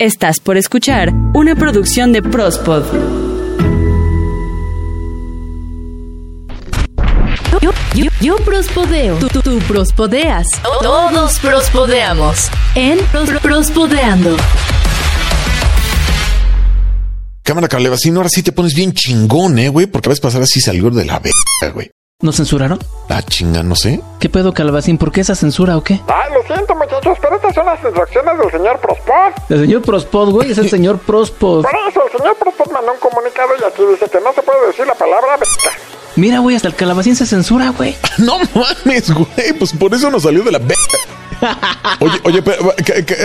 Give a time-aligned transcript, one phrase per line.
[0.00, 2.84] Estás por escuchar una producción de Prospod.
[7.62, 9.16] Yo, yo, yo prospodeo.
[9.16, 10.48] Tú, tú, tú prospodeas.
[10.82, 12.50] Todos prospodeamos.
[12.74, 14.36] En Pros- Prospodeando.
[17.42, 20.60] Cámara Calevacino, ahora sí te pones bien chingón, eh, güey, porque a veces pasar así
[20.60, 21.90] salió de la verga, güey.
[22.22, 22.78] ¿Nos censuraron?
[23.10, 24.00] La chinga, no sé.
[24.18, 24.96] ¿Qué pedo, Calabacín?
[24.96, 26.00] ¿Por qué esa censura o qué?
[26.08, 29.50] Ay, lo siento, muchachos, pero estas son las instrucciones del señor Prospod.
[29.50, 31.64] El señor Prospod, güey, es el señor Prospod.
[31.64, 34.66] Por eso, el señor Prospod mandó un comunicado y aquí dice que no se puede
[34.68, 35.36] decir la palabra.
[36.16, 37.94] Mira, güey, hasta el Calabacín se censura, güey.
[38.18, 40.60] No mames, güey, pues por eso nos salió de la.
[42.00, 42.72] Oye, oye, pero,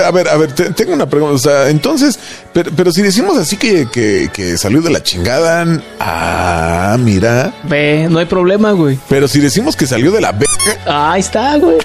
[0.06, 1.36] a ver, a ver, te- tengo una pregunta.
[1.36, 2.18] O sea, entonces,
[2.54, 5.66] pero, pero si decimos así que, que, que salió de la chingada,
[6.00, 7.54] ah, mira.
[7.64, 8.98] Ve, no hay problema, güey.
[9.10, 11.78] Pero si decimos que salió de la verga, Ahí está, güey.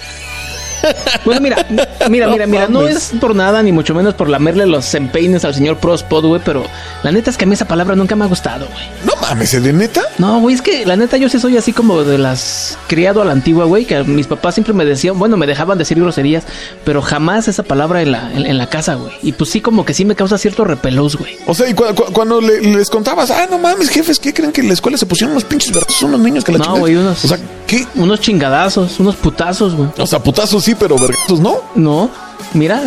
[1.24, 1.66] Bueno, mira,
[2.08, 5.54] mira, mira, mira, no es por nada, ni mucho menos por lamerle los empeines al
[5.54, 6.64] señor Prospod, güey, pero
[7.02, 8.84] la neta es que a mí esa palabra nunca me ha gustado, güey.
[9.04, 10.02] no mames, ¿eh, de neta?
[10.18, 13.24] No, güey, es que la neta yo sí soy así como de las criado a
[13.24, 16.44] la antigua, güey, que mis papás siempre me decían, bueno, me dejaban decir groserías,
[16.84, 19.12] pero jamás esa palabra en la, en, en la casa, güey.
[19.22, 21.36] Y pues sí como que sí me causa cierto repelús, güey.
[21.46, 24.52] O sea, y cu- cu- cuando le- les contabas, ah, no mames, jefes, ¿qué creen
[24.52, 26.02] que en la escuela se pusieron unos pinches versos?
[26.02, 27.86] Unos niños que la No, güey, unos- O sea, ¿qué?
[27.96, 29.88] Unos chingadazos, unos putazos, güey.
[29.98, 31.60] O sea, putazos sí, pero vergazos no.
[31.74, 32.10] No,
[32.54, 32.82] mira,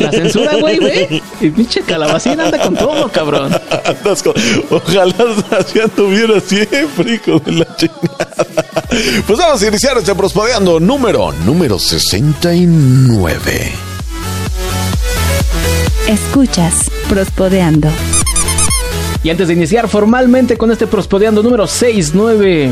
[0.00, 1.22] la censura, güey, ve.
[1.40, 3.52] Y pinche calabacín anda con todo, cabrón.
[3.84, 4.34] Andas con-
[4.70, 5.14] Ojalá
[5.58, 8.26] así anduviera siempre, hijo de la chingada.
[9.26, 13.72] Pues vamos a iniciar este prospodeando número, número 69.
[16.08, 17.88] Escuchas Prospodeando.
[19.22, 22.70] Y antes de iniciar formalmente con este prospodeando número 69,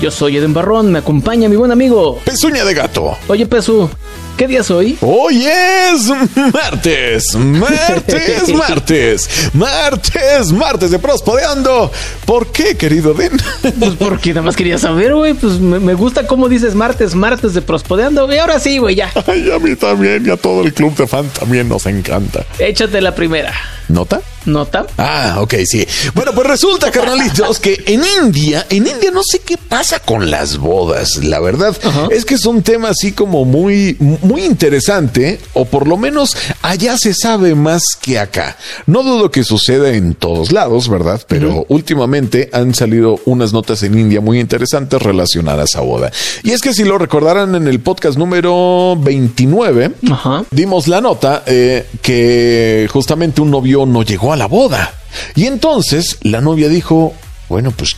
[0.00, 2.18] yo soy Eden Barrón, me acompaña mi buen amigo.
[2.24, 3.16] Pezuña de gato.
[3.28, 3.88] Oye, Pesu,
[4.36, 4.98] ¿qué día es hoy?
[5.00, 6.10] Hoy es
[6.52, 11.90] martes, martes, martes, martes, martes de prospodeando.
[12.24, 13.32] ¿Por qué, querido Den?
[13.78, 15.34] Pues porque nada más quería saber, güey.
[15.34, 18.32] Pues me, me gusta cómo dices martes, martes de prospodeando.
[18.32, 19.10] Y ahora sí, güey, ya.
[19.26, 22.44] Ay, a mí también y a todo el club de fan también nos encanta.
[22.58, 23.54] Échate la primera.
[23.88, 24.20] ¿Nota?
[24.46, 24.86] ¿Nota?
[24.98, 25.86] Ah, ok, sí.
[26.14, 30.58] Bueno, pues resulta, carnalitos, que en India, en India no sé qué pasa con las
[30.58, 31.16] bodas.
[31.22, 31.76] La verdad
[32.10, 36.96] es que es un tema así como muy, muy interesante, o por lo menos allá
[36.98, 38.56] se sabe más que acá.
[38.86, 41.20] No dudo que suceda en todos lados, ¿verdad?
[41.28, 46.10] Pero últimamente han salido unas notas en India muy interesantes relacionadas a boda.
[46.42, 50.44] Y es que si lo recordarán en el podcast número 29, Ajá.
[50.50, 54.94] dimos la nota eh, que justamente un novio no llegó a la boda.
[55.34, 57.14] Y entonces la novia dijo,
[57.48, 57.96] bueno, pues,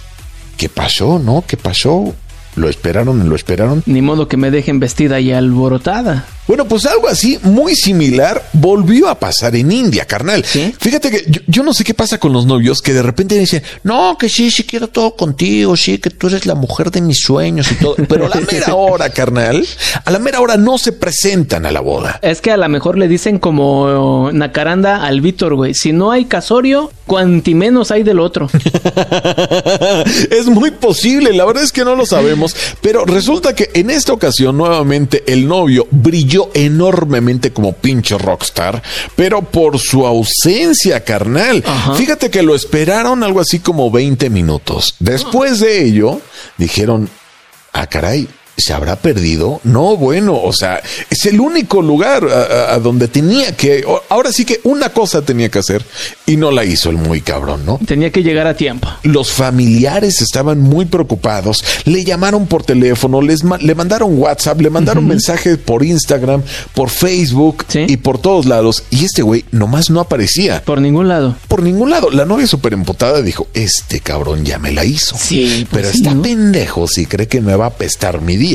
[0.57, 1.19] ¿qué pasó?
[1.19, 1.45] ¿No?
[1.47, 2.15] ¿Qué pasó?
[2.59, 3.83] Lo esperaron, lo esperaron.
[3.87, 6.27] Ni modo que me dejen vestida y alborotada.
[6.49, 10.43] Bueno, pues algo así muy similar volvió a pasar en India, carnal.
[10.47, 10.75] ¿Sí?
[10.81, 13.63] Fíjate que yo, yo no sé qué pasa con los novios que de repente dicen,
[13.83, 17.21] no, que sí, sí quiero todo contigo, sí, que tú eres la mujer de mis
[17.21, 17.97] sueños y todo.
[18.09, 19.67] Pero a la mera hora, carnal,
[20.03, 22.19] a la mera hora no se presentan a la boda.
[22.23, 25.75] Es que a lo mejor le dicen como Nacaranda al Víctor, güey.
[25.75, 28.49] Si no hay casorio, cuanti menos hay del otro.
[30.31, 32.48] es muy posible, la verdad es que no lo sabemos,
[32.81, 38.83] pero resulta que en esta ocasión nuevamente el novio brilló enormemente como pinche rockstar,
[39.17, 41.63] pero por su ausencia carnal.
[41.67, 41.95] Ajá.
[41.95, 44.95] Fíjate que lo esperaron algo así como 20 minutos.
[44.99, 46.21] Después de ello,
[46.57, 47.09] dijeron,
[47.73, 48.29] ah caray.
[48.59, 49.61] ¿Se habrá perdido?
[49.65, 53.85] No, bueno, o sea, es el único lugar a, donde tenía que...
[54.09, 55.85] Ahora sí que una cosa tenía que hacer
[56.27, 57.79] y no la hizo el muy cabrón, ¿no?
[57.87, 58.89] Tenía que llegar a tiempo.
[59.05, 61.65] Los familiares estaban muy preocupados.
[61.85, 66.43] Le llamaron por teléfono, les ma- le mandaron WhatsApp, le mandaron mensajes por Instagram,
[66.75, 67.85] por Facebook Sí.
[67.89, 68.83] y por todos lados.
[68.91, 70.63] Y este güey nomás no aparecía.
[70.65, 71.37] Por ningún lado.
[71.47, 72.11] Por ningún lado.
[72.11, 75.17] La novia súper empotada dijo, este cabrón ya me la hizo.
[75.17, 76.23] Sí, pues Pero sí, está ¿no?
[76.23, 78.48] pendejo si cree que me va a pestar mi día.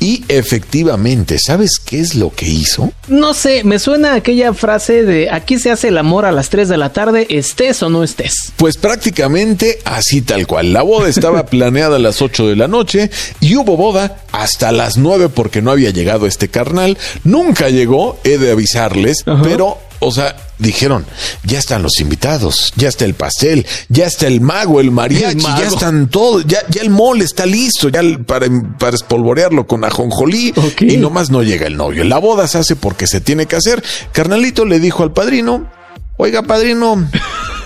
[0.00, 2.92] Y efectivamente, ¿sabes qué es lo que hizo?
[3.08, 6.68] No sé, me suena aquella frase de aquí se hace el amor a las 3
[6.68, 8.52] de la tarde, estés o no estés.
[8.56, 10.72] Pues prácticamente así tal cual.
[10.72, 13.10] La boda estaba planeada a las 8 de la noche
[13.40, 16.98] y hubo boda hasta las 9 porque no había llegado este carnal.
[17.24, 19.42] Nunca llegó, he de avisarles, Ajá.
[19.42, 21.06] pero, o sea, dijeron,
[21.44, 25.42] ya están los invitados, ya está el pastel, ya está el mago, el mariachi, El
[25.42, 25.60] mago.
[25.60, 28.46] ya están todos, ya, ya el mole está listo, ya el- para,
[28.78, 32.04] para espolvorearlo con ajonjolí y nomás no llega el novio.
[32.04, 33.82] La boda se hace porque se tiene que hacer.
[34.12, 35.70] Carnalito le dijo al padrino,
[36.16, 37.08] oiga padrino,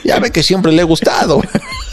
[0.04, 1.40] ya ve que siempre le he gustado.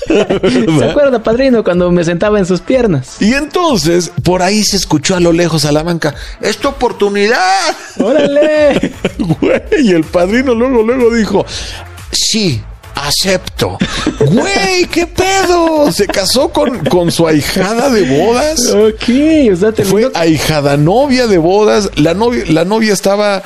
[0.80, 3.18] ¿Se acuerda, padrino, cuando me sentaba en sus piernas?
[3.20, 7.76] Y entonces, por ahí se escuchó a lo lejos a la banca, ¡esta oportunidad!
[8.00, 8.94] ¡Órale!
[9.18, 11.46] Güey, y el padrino luego, luego dijo,
[12.12, 12.62] sí,
[12.96, 13.78] acepto.
[14.20, 15.92] Güey, ¿qué pedo?
[15.92, 18.68] Se casó con, con su ahijada de bodas.
[18.70, 21.90] Ok, o sea, Fue ahijada novia de bodas.
[21.96, 23.44] La novia, la novia estaba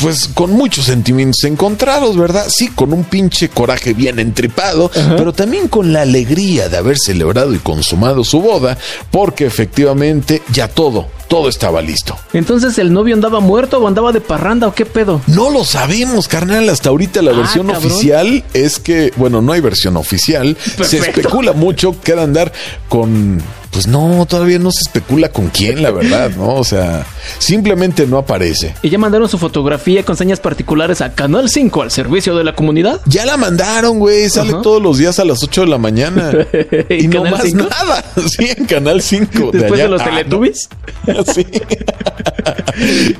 [0.00, 2.46] pues con muchos sentimientos encontrados, ¿verdad?
[2.48, 7.54] Sí, con un pinche coraje bien entripado, pero también con la alegría de haber celebrado
[7.54, 8.76] y consumado su boda,
[9.10, 12.16] porque efectivamente ya todo, todo estaba listo.
[12.32, 15.20] Entonces, ¿el novio andaba muerto o andaba de parranda o qué pedo?
[15.26, 16.68] No lo sabemos, carnal.
[16.68, 17.90] Hasta ahorita la Ah, versión cabrón.
[17.90, 20.56] oficial es que, bueno, no hay versión oficial.
[20.82, 22.52] Se especula mucho que de andar
[22.88, 23.42] con.
[23.70, 26.54] Pues no, todavía no se especula con quién, la verdad, ¿no?
[26.54, 27.04] O sea,
[27.38, 28.74] simplemente no aparece.
[28.82, 32.54] Y ya mandaron su fotografía con señas particulares a Canal 5 al servicio de la
[32.54, 33.00] comunidad.
[33.06, 34.28] Ya la mandaron, güey.
[34.28, 34.62] Sale Ajá.
[34.62, 36.32] todos los días a las 8 de la mañana.
[36.90, 37.64] y ¿En no más 5?
[37.68, 38.04] nada.
[38.26, 39.50] Sí, en Canal 5.
[39.52, 39.88] Después de, allá.
[39.88, 40.10] los Ah, no.
[40.16, 40.68] Teletubbies.
[41.34, 41.46] Sí.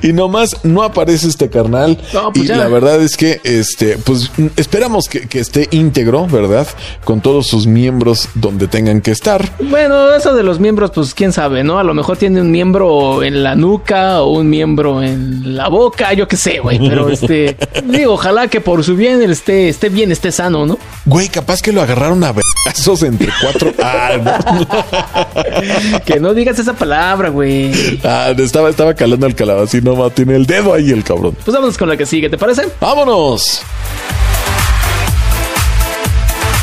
[0.02, 1.98] y nomás no aparece este carnal.
[2.12, 2.56] No, pues y ya.
[2.56, 6.66] la verdad es que, este, pues esperamos que, que esté íntegro, ¿verdad?
[7.04, 9.48] Con todos sus miembros donde tengan que estar.
[9.60, 11.78] Bueno, eso de los miembros, pues quién sabe, ¿no?
[11.78, 16.12] A lo mejor tiene un miembro en la nuca o un miembro en la boca,
[16.12, 16.78] yo qué sé, güey.
[16.78, 20.78] Pero este, digo, ojalá que por su bien él esté, esté bien, esté sano, ¿no?
[21.04, 23.72] Güey, capaz que lo agarraron a besos entre cuatro.
[23.88, 26.04] Ah, no.
[26.04, 28.00] Que no digas esa palabra, güey.
[28.02, 31.36] Ah, estaba, estaba calando el calabacín, no tiene el dedo ahí el cabrón.
[31.44, 32.68] Pues vámonos con la que sigue, ¿te parece?
[32.80, 33.62] ¡Vámonos!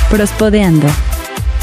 [0.10, 0.88] Prospodeando.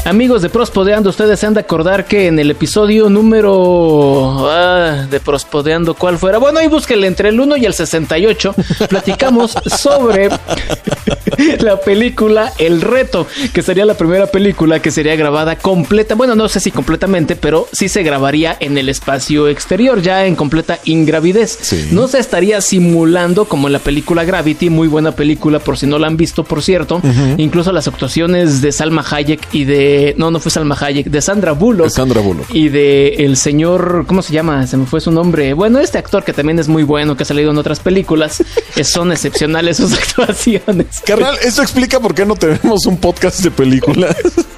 [0.03, 5.19] Amigos de Prospodeando, ustedes se han de acordar que en el episodio número ah, de
[5.19, 6.39] Prospodeando, ¿cuál fuera?
[6.39, 8.55] Bueno, ahí búsquenle entre el 1 y el 68.
[8.89, 10.29] Platicamos sobre
[11.59, 16.15] la película El Reto, que sería la primera película que sería grabada completa.
[16.15, 20.35] Bueno, no sé si completamente, pero sí se grabaría en el espacio exterior, ya en
[20.35, 21.59] completa ingravidez.
[21.61, 21.89] Sí.
[21.91, 25.99] No se estaría simulando como en la película Gravity, muy buena película por si no
[25.99, 27.01] la han visto, por cierto.
[27.37, 31.53] Incluso las actuaciones de Salma Hayek y de no, no fue Salma Hayek, de Sandra
[31.53, 31.85] Bullock.
[31.85, 32.53] De Sandra Bullock.
[32.53, 34.65] Y de el señor, ¿cómo se llama?
[34.67, 35.53] Se me fue su nombre.
[35.53, 38.43] Bueno, este actor que también es muy bueno, que ha salido en otras películas,
[38.83, 41.01] son excepcionales sus actuaciones.
[41.05, 44.15] Carnal, esto explica por qué no tenemos un podcast de películas.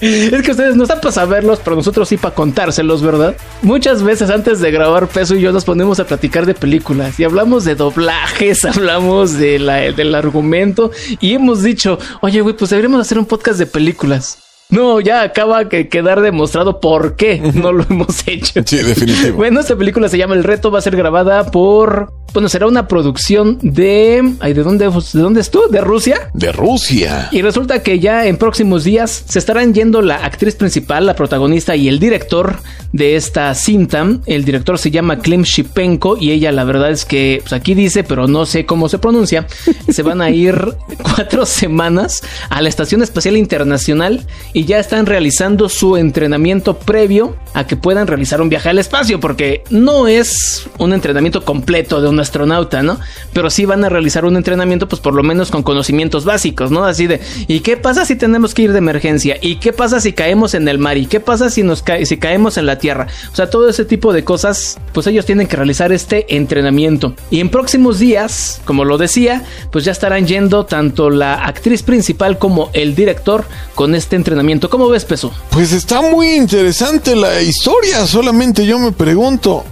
[0.00, 3.36] Es que ustedes no están para saberlos, pero nosotros sí para contárselos, ¿verdad?
[3.62, 7.24] Muchas veces antes de grabar Peso y yo nos ponemos a platicar de películas y
[7.24, 10.90] hablamos de doblajes, hablamos de la, del argumento
[11.20, 14.43] y hemos dicho, oye, güey, pues deberíamos hacer un podcast de películas.
[14.74, 18.60] No, ya acaba de quedar demostrado por qué no lo hemos hecho.
[18.64, 19.36] Sí, definitivo.
[19.44, 22.12] Bueno, esta película se llama El Reto, va a ser grabada por...
[22.32, 24.34] Bueno, será una producción de...
[24.40, 25.62] Ay, ¿de dónde, ¿de dónde es tú?
[25.70, 26.30] ¿De Rusia?
[26.34, 27.28] De Rusia.
[27.30, 31.76] Y resulta que ya en próximos días se estarán yendo la actriz principal, la protagonista
[31.76, 32.58] y el director
[32.94, 34.06] de esta cinta.
[34.24, 38.04] El director se llama Klim Shipenko y ella la verdad es que pues aquí dice,
[38.04, 39.48] pero no sé cómo se pronuncia,
[39.88, 40.54] se van a ir
[41.02, 47.66] cuatro semanas a la Estación Espacial Internacional y ya están realizando su entrenamiento previo a
[47.66, 52.20] que puedan realizar un viaje al espacio, porque no es un entrenamiento completo de un
[52.20, 53.00] astronauta, ¿no?
[53.32, 56.84] Pero sí van a realizar un entrenamiento, pues por lo menos con conocimientos básicos, ¿no?
[56.84, 59.36] Así de, ¿y qué pasa si tenemos que ir de emergencia?
[59.40, 60.96] ¿Y qué pasa si caemos en el mar?
[60.96, 64.24] ¿Y qué pasa si nos si caemos en la O sea, todo ese tipo de
[64.24, 67.14] cosas, pues ellos tienen que realizar este entrenamiento.
[67.30, 72.38] Y en próximos días, como lo decía, pues ya estarán yendo tanto la actriz principal
[72.38, 74.68] como el director con este entrenamiento.
[74.68, 75.32] ¿Cómo ves, Peso?
[75.50, 79.64] Pues está muy interesante la historia, solamente yo me pregunto.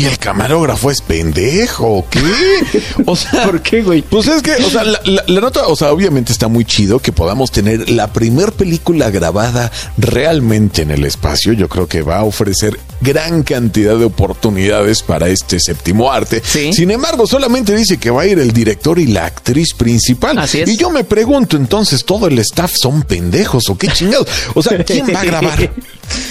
[0.00, 2.20] ¿Y el camarógrafo es pendejo qué?
[3.06, 4.02] O sea, ¿Por qué, güey?
[4.02, 6.98] Pues es que, o sea, la, la- la nota, o sea, obviamente está muy chido
[7.00, 11.52] que podamos tener la primer película grabada realmente en el espacio.
[11.52, 16.42] Yo creo que va a ofrecer gran cantidad de oportunidades para este séptimo arte.
[16.44, 16.72] Sí.
[16.72, 20.38] Sin embargo, solamente dice que va a ir el director y la actriz principal.
[20.38, 20.68] Así es.
[20.68, 24.26] Y yo me pregunto, entonces, ¿todo el staff son pendejos o qué chingados?
[24.54, 25.70] O sea, ¿quién va a grabar?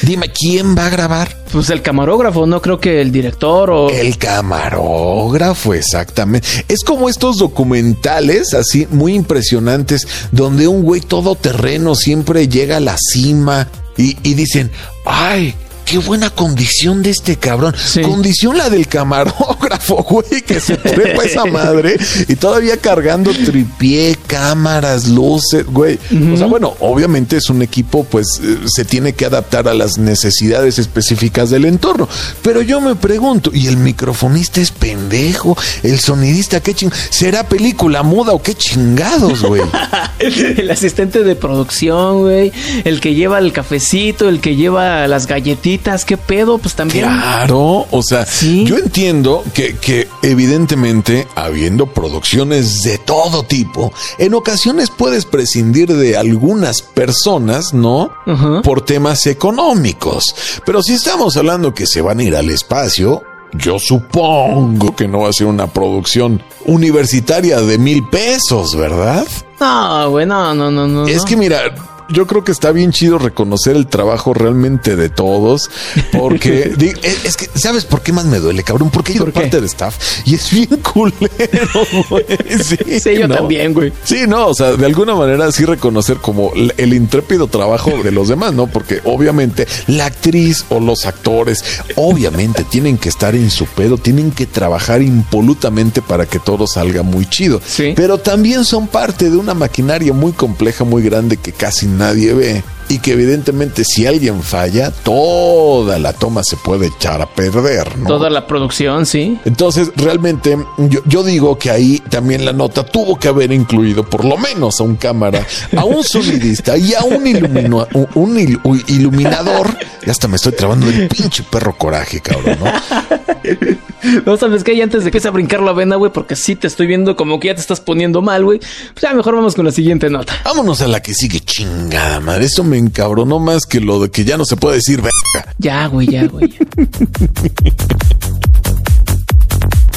[0.02, 1.36] Dime, ¿quién va a grabar?
[1.52, 3.90] Pues el camarógrafo, no creo que el director o...
[3.90, 6.48] El camarógrafo, exactamente.
[6.68, 12.98] Es como estos documentales así muy impresionantes donde un güey todoterreno siempre llega a la
[12.98, 13.68] cima
[13.98, 14.72] y, y dicen,
[15.06, 15.56] ay,
[15.90, 17.74] qué buena condición de este cabrón.
[17.76, 18.02] Sí.
[18.02, 25.08] Condición la del camarógrafo, güey, que se trepa esa madre y todavía cargando tripié, cámaras,
[25.08, 25.98] luces, güey.
[26.32, 29.98] O sea, bueno, obviamente es un equipo, pues eh, se tiene que adaptar a las
[29.98, 32.08] necesidades específicas del entorno.
[32.44, 35.58] Pero yo me pregunto, ¿y el microfonista es pendejo?
[35.82, 36.92] ¿El sonidista qué ching?
[37.10, 39.64] ¿Será película muda o qué chingados, güey?
[40.20, 42.52] el asistente de producción, güey.
[42.84, 45.79] El que lleva el cafecito, el que lleva las galletitas.
[46.06, 46.58] ¿Qué pedo?
[46.58, 47.06] Pues también.
[47.06, 48.64] Claro, o sea, Sí.
[48.66, 56.18] yo entiendo que, que evidentemente, habiendo producciones de todo tipo, en ocasiones puedes prescindir de
[56.18, 58.12] algunas personas, ¿no?
[58.26, 58.62] Ajá.
[58.62, 60.24] Por temas económicos.
[60.66, 65.22] Pero si estamos hablando que se van a ir al espacio, yo supongo que no
[65.22, 69.26] va a ser una producción universitaria de mil pesos, ¿verdad?
[69.60, 71.08] No, güey, no, no, no, no.
[71.08, 71.62] Es que mira,
[72.12, 75.70] yo creo que está bien chido reconocer el trabajo realmente de todos,
[76.12, 78.90] porque di- es, es que, ¿sabes por qué más me duele, cabrón?
[78.90, 79.42] Porque ido ¿Por qué?
[79.42, 82.26] parte de staff y es bien culero, güey.
[82.62, 83.36] Sí, Sí, yo ¿no?
[83.36, 83.92] también, güey.
[84.04, 88.12] Sí, no, o sea, de alguna manera sí reconocer como el, el intrépido trabajo de
[88.12, 88.68] los demás, ¿no?
[88.68, 91.64] Porque obviamente la actriz o los actores,
[91.96, 97.04] obviamente tienen que estar en su pedo, tienen que trabajar impolutamente para que todo salga
[97.04, 97.62] muy chido.
[97.66, 97.94] Sí.
[97.96, 102.64] Pero también son parte de una maquinaria muy compleja, muy grande que casi nadie ve.
[102.92, 108.08] Y que evidentemente si alguien falla, toda la toma se puede echar a perder, ¿no?
[108.08, 109.38] Toda la producción, sí.
[109.46, 114.26] Entonces, realmente, yo, yo digo que ahí también la nota tuvo que haber incluido por
[114.26, 115.46] lo menos a un cámara,
[115.78, 119.78] a un sonidista y a un, ilumino- un, un il- un iluminador.
[120.04, 122.72] Ya hasta me estoy trabando del pinche perro coraje, cabrón, ¿no?
[124.26, 126.56] No sabes qué, y antes de que empiece a brincar la vena, güey, porque sí
[126.56, 128.60] te estoy viendo como que ya te estás poniendo mal, güey.
[128.60, 130.34] Pues ya mejor vamos con la siguiente nota.
[130.46, 132.46] Vámonos a la que sigue chingada, madre.
[132.46, 135.54] Eso me encabronó más que lo de que ya no se puede decir verga.
[135.58, 136.50] Ya, güey, ya, güey.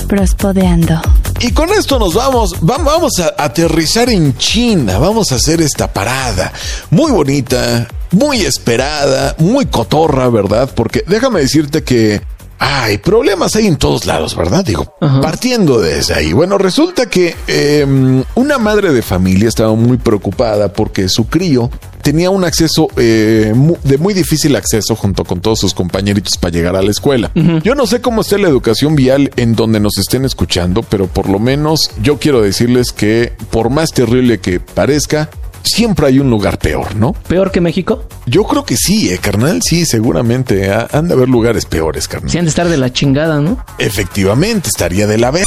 [0.09, 1.01] Prospodeando.
[1.41, 5.91] Y con esto nos vamos, va- vamos a aterrizar en China, vamos a hacer esta
[5.93, 6.53] parada
[6.91, 10.71] muy bonita, muy esperada, muy cotorra, ¿verdad?
[10.75, 12.21] Porque déjame decirte que
[12.65, 14.65] hay problemas hay en todos lados, ¿verdad?
[14.65, 15.21] Digo, Ajá.
[15.21, 16.33] partiendo desde ahí.
[16.33, 21.71] Bueno, resulta que eh, una madre de familia estaba muy preocupada porque su crío
[22.03, 23.53] tenía un acceso eh,
[23.83, 27.33] de muy difícil acceso junto con todos sus compañeritos para llegar a la escuela.
[27.65, 31.29] Yo no sé cómo está la educación vial en donde nos estén escuchando, pero por
[31.29, 35.31] lo menos yo quiero decirles que por más terrible que parezca,
[35.63, 37.13] siempre hay un lugar peor, ¿no?
[37.13, 38.05] ¿Peor que México?
[38.27, 42.31] Yo creo que sí, eh, carnal, sí, seguramente ha- han de haber lugares peores, carnal.
[42.31, 43.65] Sí han de estar de la chingada, ¿no?
[43.79, 45.47] Efectivamente, estaría de la verga.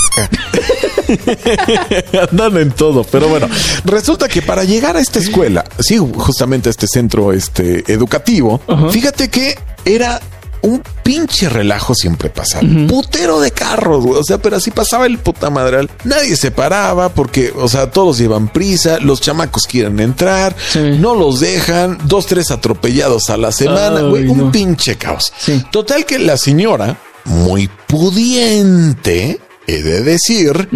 [2.31, 3.47] Andan en todo, pero bueno,
[3.83, 9.29] resulta que para llegar a esta escuela, sí, justamente a este centro este, educativo, fíjate
[9.29, 10.19] que era
[10.65, 12.67] un pinche relajo siempre pasaba.
[12.87, 14.19] Putero de carros, güey.
[14.19, 15.89] O sea, pero así pasaba el puta madral.
[16.03, 20.79] Nadie se paraba porque, o sea, todos llevan prisa, los chamacos quieren entrar, Sí.
[20.99, 24.27] no los dejan, dos, tres atropellados a la semana, Ay, güey.
[24.27, 24.51] Un no.
[24.51, 25.31] pinche caos.
[25.37, 25.63] Sí.
[25.71, 30.69] Total que la señora, muy pudiente, he de decir,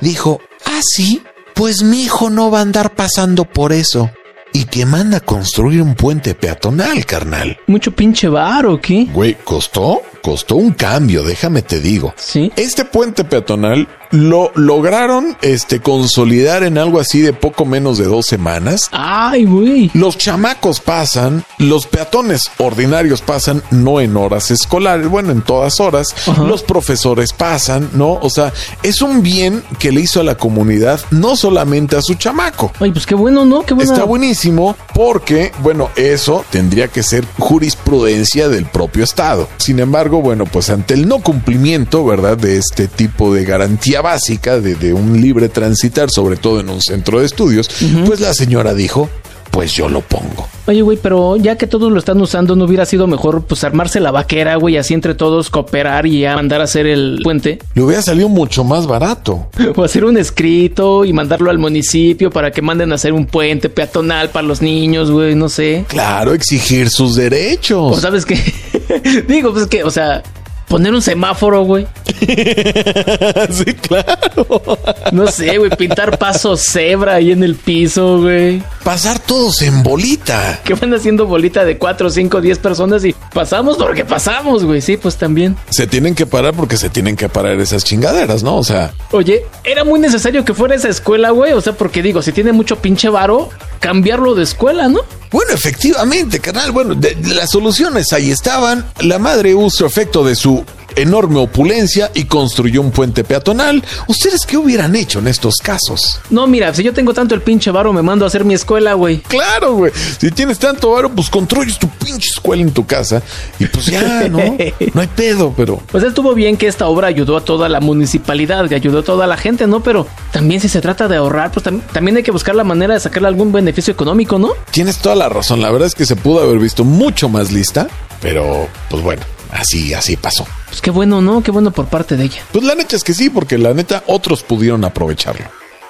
[0.00, 1.22] dijo, ah, sí,
[1.54, 4.10] pues mi hijo no va a andar pasando por eso.
[4.52, 7.58] Y que manda a construir un puente peatonal, carnal.
[7.66, 9.06] Mucho pinche bar o qué?
[9.12, 12.14] Güey, costó, costó un cambio, déjame te digo.
[12.16, 12.52] Sí.
[12.56, 18.26] Este puente peatonal lo lograron este consolidar en algo así de poco menos de dos
[18.26, 18.88] semanas.
[18.90, 19.90] Ay, güey.
[19.94, 26.08] Los chamacos pasan, los peatones ordinarios pasan, no en horas escolares, bueno, en todas horas.
[26.26, 26.42] Ajá.
[26.42, 28.14] Los profesores pasan, ¿no?
[28.14, 32.14] O sea, es un bien que le hizo a la comunidad, no solamente a su
[32.14, 32.72] chamaco.
[32.80, 33.62] Ay, pues qué bueno, ¿no?
[33.64, 33.92] Qué buena.
[33.92, 39.48] Está buenísimo porque, bueno, eso tendría que ser jurisprudencia del propio Estado.
[39.58, 42.36] Sin embargo, bueno, pues ante el no cumplimiento, ¿verdad?
[42.36, 46.80] De este tipo de garantía básica de, de un libre transitar, sobre todo en un
[46.80, 47.70] centro de estudios,
[48.06, 49.08] pues la señora dijo,
[49.50, 50.48] pues yo lo pongo.
[50.66, 54.00] Oye, güey, pero ya que todos lo están usando, ¿no hubiera sido mejor pues armarse
[54.00, 57.58] la vaquera, güey, así entre todos cooperar y ya mandar a hacer el puente?
[57.74, 59.48] Le hubiera salido mucho más barato.
[59.76, 63.70] O hacer un escrito y mandarlo al municipio para que manden a hacer un puente
[63.70, 65.84] peatonal para los niños, güey, no sé.
[65.88, 67.96] Claro, exigir sus derechos.
[67.96, 68.38] O sabes qué?
[69.28, 70.22] Digo, pues que, o sea,
[70.70, 71.84] poner un semáforo, güey.
[73.50, 74.62] sí, claro.
[75.10, 78.62] No sé, güey, pintar pasos cebra ahí en el piso, güey.
[78.84, 80.60] Pasar todos en bolita.
[80.62, 84.80] Que van haciendo bolita de 4, 5, 10 personas y pasamos porque pasamos, güey.
[84.80, 85.56] Sí, pues también.
[85.70, 88.56] Se tienen que parar porque se tienen que parar esas chingaderas, ¿no?
[88.56, 91.52] O sea, Oye, era muy necesario que fuera esa escuela, güey.
[91.52, 93.48] O sea, porque digo, si tiene mucho pinche varo,
[93.80, 95.00] cambiarlo de escuela, ¿no?
[95.32, 96.72] bueno, efectivamente, carnal.
[96.72, 98.84] Bueno, de- las soluciones ahí estaban.
[99.00, 100.64] La madre usó efecto de su
[100.96, 103.82] enorme opulencia y construyó un puente peatonal.
[104.06, 106.20] ¿Ustedes qué hubieran hecho en estos casos?
[106.30, 108.94] No, mira, si yo tengo tanto el pinche varo, me mando a hacer mi escuela,
[108.94, 109.18] güey.
[109.20, 109.92] Claro, güey.
[110.18, 113.22] Si tienes tanto varo, pues construyes tu pinche escuela en tu casa
[113.58, 114.38] y pues ya, ¿no?
[114.94, 118.68] No hay pedo, pero Pues estuvo bien que esta obra ayudó a toda la municipalidad,
[118.68, 119.82] que ayudó a toda la gente, ¿no?
[119.82, 122.94] Pero también si se trata de ahorrar, pues tam- también hay que buscar la manera
[122.94, 124.50] de sacarle algún beneficio económico, ¿no?
[124.70, 125.60] tienes toda la razón.
[125.60, 127.88] La verdad es que se pudo haber visto mucho más lista,
[128.20, 130.46] pero pues bueno, así, así pasó.
[130.68, 131.42] Pues qué bueno, ¿no?
[131.42, 132.42] Qué bueno por parte de ella.
[132.52, 135.46] Pues la neta es que sí, porque la neta otros pudieron aprovecharlo.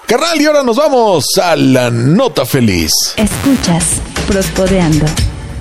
[0.07, 2.91] Carnal, y ahora nos vamos a la nota feliz.
[3.17, 5.07] Escuchas Prospodeando.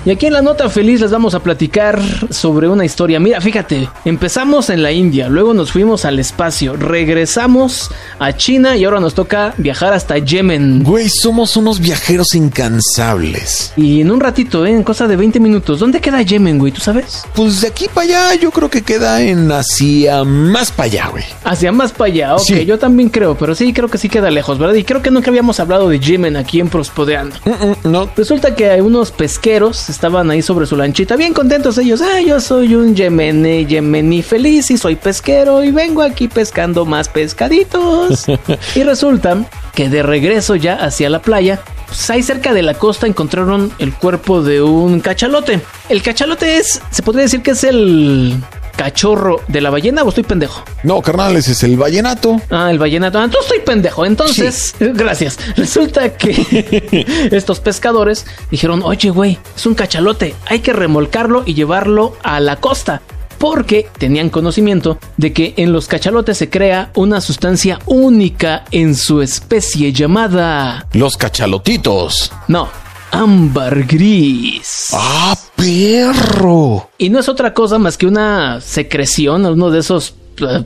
[0.06, 3.20] Y aquí en la nota feliz les vamos a platicar sobre una historia.
[3.20, 8.86] Mira, fíjate, empezamos en la India, luego nos fuimos al espacio, regresamos a China y
[8.86, 10.84] ahora nos toca viajar hasta Yemen.
[10.84, 13.74] Güey, somos unos viajeros incansables.
[13.76, 14.72] Y en un ratito, ¿eh?
[14.72, 16.72] en cosa de 20 minutos, ¿dónde queda Yemen, güey?
[16.72, 17.24] ¿Tú sabes?
[17.36, 21.24] Pues de aquí para allá yo creo que queda en hacia más para allá, güey.
[21.44, 22.66] Hacia más para allá, ok, Sí.
[22.66, 24.76] yo también creo, pero sí creo que sí queda lejos, ¿verdad?
[24.76, 27.36] Y creo que nunca habíamos hablado de Yemen aquí en Prospodeando.
[27.46, 32.02] Mm, mm, No, Resulta que unos pesqueros estaban ahí sobre su lanchita, bien contentos ellos.
[32.02, 37.10] Ah, yo soy un yemení, yemení feliz y soy pesquero y vengo aquí pescando más
[37.10, 38.26] pescaditos.
[38.76, 43.08] y resulta que de regreso ya hacia la playa, pues ahí cerca de la costa
[43.08, 45.62] encontraron el cuerpo de un cachalote.
[45.90, 48.36] El cachalote es, se podría decir que es el
[48.76, 50.64] cachorro de la ballena o estoy pendejo.
[50.84, 52.42] no, carnal, ese es el vallenato.
[52.50, 53.20] Ah, el vallenato.
[53.20, 54.06] Ah, entonces estoy pendejo.
[54.06, 55.38] Entonces, gracias.
[55.56, 60.36] Resulta que estos pescadores dijeron, oye, güey, es un cachalote.
[60.46, 63.02] Hay que remolcarlo y llevarlo a la costa.
[63.38, 69.22] Porque tenían conocimiento de que en los cachalotes se crea una sustancia única en su
[69.22, 70.88] especie llamada...
[70.92, 72.34] Los cachalotitos.
[72.50, 72.68] No,
[73.12, 74.88] ámbar gris.
[74.94, 76.90] ¡Ah, perro!
[76.98, 80.16] Y no es otra cosa más que una secreción, uno de esos...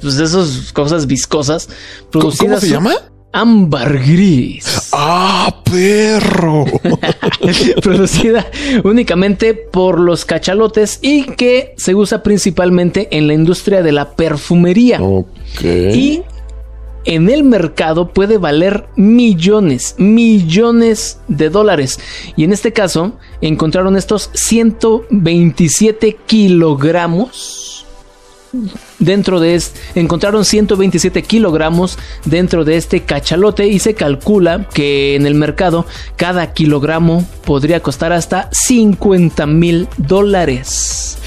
[0.01, 1.67] Pues de esas cosas viscosas.
[2.11, 2.93] ¿Cómo, cómo producidas- se llama?
[3.31, 4.89] Ámbar gris.
[4.91, 6.65] ¡Ah, perro!
[7.81, 8.45] producida
[8.83, 15.01] únicamente por los cachalotes y que se usa principalmente en la industria de la perfumería.
[15.01, 15.63] ok.
[15.63, 16.21] Y
[17.05, 21.99] en el mercado puede valer millones, millones de dólares.
[22.35, 27.73] Y en este caso encontraron estos 127 kilogramos
[28.99, 35.25] dentro de este, encontraron 127 kilogramos dentro de este cachalote y se calcula que en
[35.25, 41.17] el mercado cada kilogramo podría costar hasta 50 mil dólares.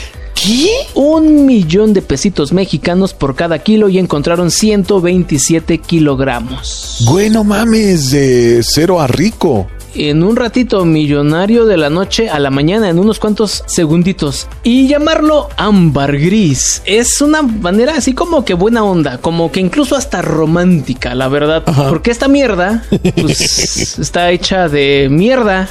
[0.46, 0.70] ¿Qué?
[0.94, 6.98] Un millón de pesitos mexicanos por cada kilo y encontraron 127 kilogramos.
[7.04, 9.66] Güey, no mames, de cero a rico.
[9.96, 14.46] En un ratito, millonario de la noche a la mañana, en unos cuantos segunditos.
[14.62, 19.96] Y llamarlo ámbar gris es una manera así como que buena onda, como que incluso
[19.96, 21.64] hasta romántica, la verdad.
[21.88, 22.84] Porque esta mierda,
[23.20, 25.68] pues, está hecha de mierda.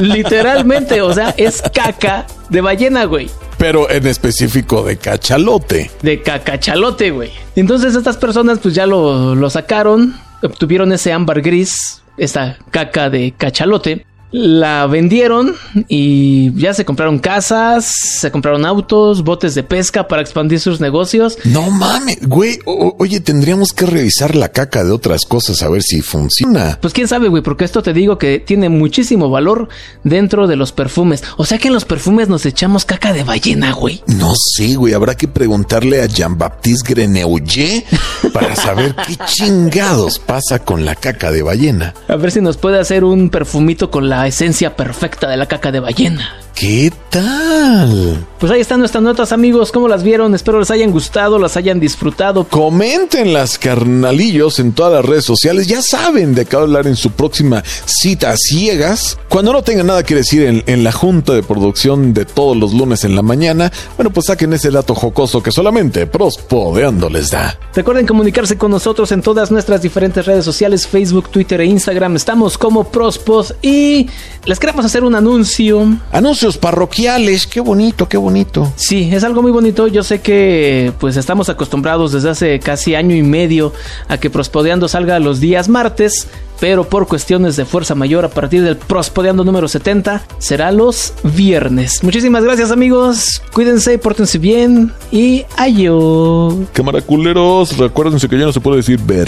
[0.00, 3.28] Literalmente, o sea, es caca de ballena, güey.
[3.60, 5.90] Pero en específico de cachalote.
[6.00, 7.30] de cacachalote, güey.
[7.56, 13.34] Entonces estas personas pues ya lo, lo sacaron, obtuvieron ese ámbar gris, esta caca de
[13.36, 15.54] cachalote, la vendieron
[15.88, 21.38] y ya se compraron casas, se compraron autos, botes de pesca para expandir sus negocios.
[21.44, 22.58] No mames, güey.
[22.64, 26.78] o- oye, tendríamos que revisar la caca de otras cosas a ver si funciona.
[26.80, 29.68] Pues quién sabe, güey, porque esto te digo que tiene muchísimo valor
[30.04, 31.22] dentro de los perfumes.
[31.36, 34.02] O sea que en los perfumes nos echamos caca de ballena, güey.
[34.06, 34.94] No sé, güey.
[34.94, 37.84] Habrá que preguntarle a Jean-Baptiste Grenouille
[38.32, 41.94] para saber qué chingados pasa con la caca de ballena.
[42.08, 45.72] A ver si nos puede hacer un perfumito con la esencia perfecta de la caca
[45.72, 46.36] de ballena.
[46.54, 48.26] ¿Qué tal?
[48.38, 49.72] Pues ahí están nuestras notas, amigos.
[49.72, 50.34] ¿Cómo las vieron?
[50.34, 52.44] Espero les hayan gustado, las hayan disfrutado.
[52.48, 55.66] Comenten las carnalillos en todas las redes sociales.
[55.66, 59.18] Ya saben de qué hablar en su próxima cita a ciegas.
[59.28, 62.72] Cuando no tengan nada que decir en, en la junta de producción de todos los
[62.72, 67.58] lunes en la mañana, bueno, pues saquen ese dato jocoso que solamente Prospodeando les da.
[67.74, 72.16] Recuerden comunicarse con nosotros en todas nuestras diferentes redes sociales, Facebook, Twitter e Instagram.
[72.16, 74.08] Estamos como Prospod y
[74.44, 75.86] les queremos hacer un anuncio.
[76.12, 77.46] Anuncio anuncios parroquiales.
[77.46, 78.72] Qué bonito, qué bonito.
[78.76, 79.88] Sí, es algo muy bonito.
[79.88, 83.74] Yo sé que pues estamos acostumbrados desde hace casi año y medio
[84.08, 88.62] a que Prospodeando salga los días martes, pero por cuestiones de fuerza mayor a partir
[88.62, 92.02] del Prospodeando número 70 será los viernes.
[92.02, 96.56] Muchísimas gracias amigos, cuídense, pórtense bien y ayo.
[96.72, 99.26] Cámara culeros, recuérdense que ya no se puede decir ver.